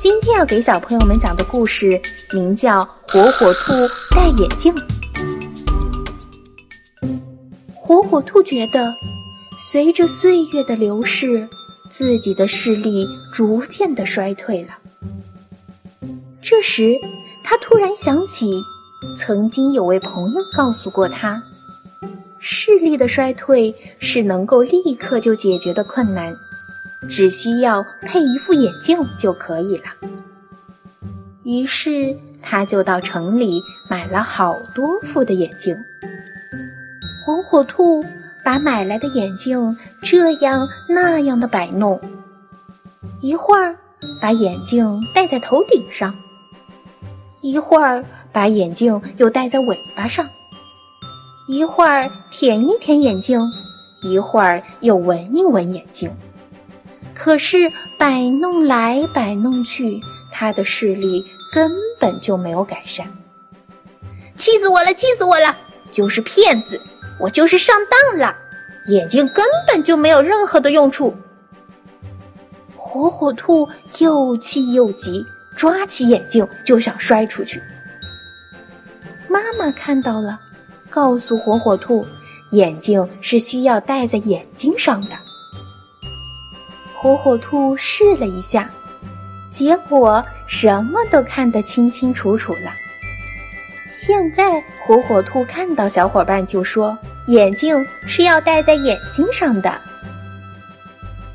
[0.00, 2.00] 今天要给小朋友们讲的故事
[2.32, 3.72] 名叫《火火兔
[4.14, 4.72] 戴眼镜》。
[7.74, 8.94] 火火兔觉得，
[9.58, 11.48] 随着岁月的流逝，
[11.90, 14.78] 自己的视力逐渐的衰退了。
[16.40, 16.96] 这时，
[17.42, 18.62] 他突然想起，
[19.16, 21.42] 曾经有位朋友告诉过他，
[22.38, 26.36] 视力的衰退是能够立刻就解决的困难。
[27.08, 29.84] 只需要配一副眼镜就可以了。
[31.44, 35.76] 于是他就到城里买了好多副的眼镜。
[37.24, 38.04] 火火兔
[38.44, 42.00] 把买来的眼镜这样那样的摆弄，
[43.20, 43.76] 一会儿
[44.20, 46.14] 把眼镜戴在头顶上，
[47.42, 50.26] 一会儿把眼镜又戴在尾巴上，
[51.48, 53.40] 一会儿舔一舔眼镜，
[54.02, 56.10] 一会儿又闻一闻眼镜。
[57.18, 63.06] 可是摆弄来摆弄去，他的视力根本就没有改善。
[64.36, 64.94] 气死我了！
[64.94, 65.54] 气死我了！
[65.90, 66.80] 就是骗子！
[67.18, 68.32] 我就是上当了！
[68.86, 71.12] 眼睛根本就没有任何的用处。
[72.76, 77.60] 火火兔又气又急，抓起眼镜就想摔出去。
[79.26, 80.38] 妈妈看到了，
[80.88, 82.06] 告诉火火兔，
[82.52, 85.18] 眼镜是需要戴在眼睛上的。
[87.00, 88.68] 火火兔试了一下，
[89.50, 92.72] 结果什么都看得清清楚楚了。
[93.88, 96.98] 现在火火兔看到小伙伴就说
[97.28, 99.80] ：“眼镜是要戴在眼睛上的。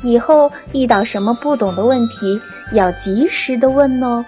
[0.00, 2.40] 以后遇到什么不懂的问题，
[2.72, 4.24] 要及时的问哦。”